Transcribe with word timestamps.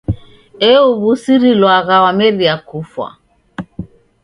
Euw'usirilwagha 0.71 1.95
wameria 2.03 2.53
kufwa! 2.67 3.07